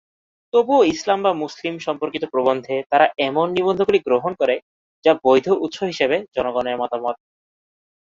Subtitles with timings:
[0.53, 4.55] তবুও ইসলাম বা মুসলিম সম্পর্কিত প্রবন্ধে, তারা এমন নিবন্ধগুলি গ্রহণ করে
[5.03, 7.15] যা বৈধ উৎস হিসাবে জনগণের মতামত।